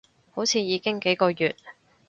[0.31, 1.55] 好似已經幾個月